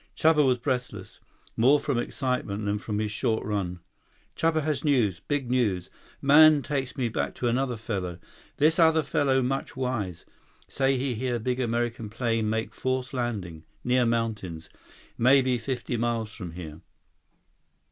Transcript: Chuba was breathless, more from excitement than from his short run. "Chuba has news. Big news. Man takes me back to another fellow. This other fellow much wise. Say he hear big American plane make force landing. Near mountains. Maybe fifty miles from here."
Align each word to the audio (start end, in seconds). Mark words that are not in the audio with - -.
Chuba 0.17 0.43
was 0.43 0.57
breathless, 0.57 1.19
more 1.55 1.79
from 1.79 1.99
excitement 1.99 2.65
than 2.65 2.79
from 2.79 2.97
his 2.97 3.11
short 3.11 3.45
run. 3.45 3.81
"Chuba 4.35 4.63
has 4.63 4.83
news. 4.83 5.19
Big 5.27 5.51
news. 5.51 5.91
Man 6.23 6.63
takes 6.63 6.97
me 6.97 7.07
back 7.07 7.35
to 7.35 7.47
another 7.47 7.77
fellow. 7.77 8.17
This 8.57 8.79
other 8.79 9.03
fellow 9.03 9.43
much 9.43 9.77
wise. 9.77 10.25
Say 10.67 10.97
he 10.97 11.13
hear 11.13 11.37
big 11.37 11.59
American 11.59 12.09
plane 12.09 12.49
make 12.49 12.73
force 12.73 13.13
landing. 13.13 13.63
Near 13.83 14.07
mountains. 14.07 14.71
Maybe 15.19 15.59
fifty 15.59 15.97
miles 15.97 16.33
from 16.33 16.53
here." 16.53 16.81